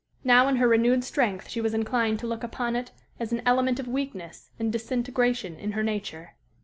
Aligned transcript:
Now 0.23 0.47
in 0.47 0.55
her 0.55 0.67
renewed 0.67 1.03
strength 1.03 1.47
she 1.47 1.61
was 1.61 1.75
inclined 1.75 2.17
to 2.21 2.25
look 2.27 2.43
upon 2.43 2.75
it 2.75 2.89
as 3.19 3.31
an 3.31 3.43
element 3.45 3.79
of 3.79 3.87
weakness 3.87 4.49
and 4.57 4.71
disintegration 4.71 5.59
in 5.59 5.73
her 5.73 5.83
nature. 5.83 6.33